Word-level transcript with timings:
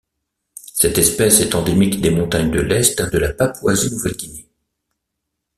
Cette 0.73 0.97
espèce 0.97 1.41
est 1.41 1.53
endémique 1.53 2.01
des 2.01 2.09
montagnes 2.09 2.49
de 2.49 2.59
l'Est 2.61 2.99
de 3.03 3.17
la 3.19 3.33
Papouasie-Nouvelle-Guinée. 3.35 4.49